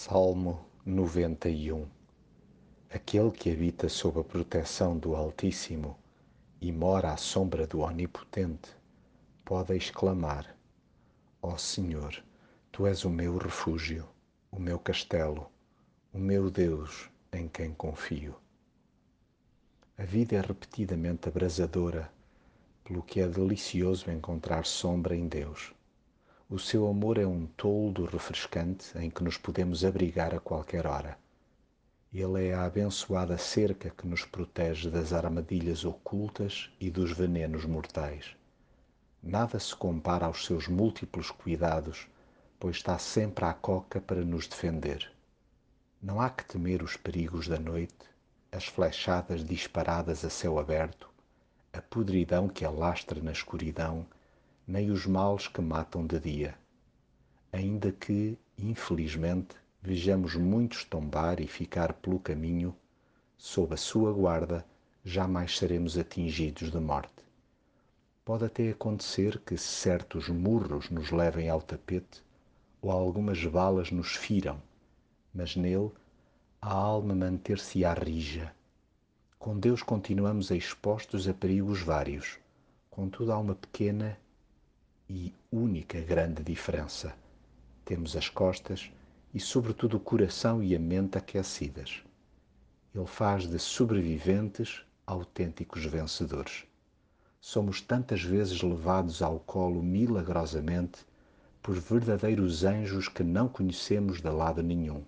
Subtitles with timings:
[0.00, 1.84] Salmo 91
[2.88, 5.98] Aquele que habita sob a proteção do Altíssimo
[6.60, 8.70] e mora à sombra do Onipotente,
[9.44, 10.56] pode exclamar:
[11.42, 12.14] Ó oh Senhor,
[12.70, 14.08] tu és o meu refúgio,
[14.52, 15.50] o meu castelo,
[16.12, 18.36] o meu Deus em quem confio.
[19.98, 22.08] A vida é repetidamente abrasadora,
[22.84, 25.74] pelo que é delicioso encontrar sombra em Deus
[26.50, 31.18] o seu amor é um toldo refrescante em que nos podemos abrigar a qualquer hora.
[32.10, 38.34] Ele é a abençoada cerca que nos protege das armadilhas ocultas e dos venenos mortais.
[39.22, 42.06] Nada se compara aos seus múltiplos cuidados,
[42.58, 45.12] pois está sempre à coca para nos defender.
[46.00, 48.06] Não há que temer os perigos da noite,
[48.50, 51.10] as flechadas disparadas a céu aberto,
[51.74, 54.06] a podridão que alastra na escuridão
[54.68, 56.54] nem os males que matam de dia.
[57.50, 62.76] Ainda que, infelizmente, vejamos muitos tombar e ficar pelo caminho,
[63.38, 64.66] sob a sua guarda
[65.02, 67.24] jamais seremos atingidos de morte.
[68.26, 72.22] Pode até acontecer que certos murros nos levem ao tapete
[72.82, 74.60] ou algumas balas nos firam,
[75.32, 75.90] mas nele
[76.60, 78.54] a alma manter-se-á rija.
[79.38, 82.38] Com Deus continuamos expostos a perigos vários,
[82.90, 84.18] contudo há uma pequena
[85.10, 87.14] e única grande diferença.
[87.82, 88.90] Temos as costas
[89.32, 92.02] e, sobretudo, o coração e a mente aquecidas.
[92.94, 96.66] Ele faz de sobreviventes autênticos vencedores.
[97.40, 101.06] Somos tantas vezes levados ao colo milagrosamente
[101.62, 105.02] por verdadeiros anjos que não conhecemos de lado nenhum.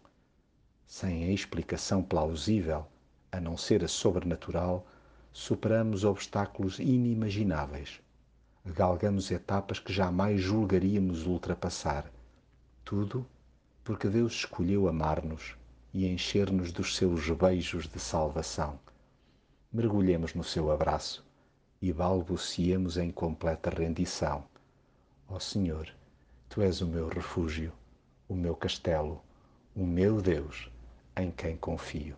[0.87, 2.87] Sem a explicação plausível,
[3.31, 4.87] a não ser a sobrenatural,
[5.31, 8.01] superamos obstáculos inimagináveis
[8.65, 12.11] galgamos etapas que jamais julgaríamos ultrapassar.
[12.85, 13.27] Tudo
[13.83, 15.57] porque Deus escolheu amar-nos
[15.93, 18.79] e encher-nos dos seus beijos de salvação.
[19.73, 21.25] Mergulhemos no seu abraço
[21.81, 24.45] e balbuciemos em completa rendição.
[25.29, 25.89] Ó oh Senhor,
[26.49, 27.73] tu és o meu refúgio,
[28.29, 29.23] o meu castelo,
[29.75, 30.71] o meu Deus,
[31.17, 32.17] em quem confio.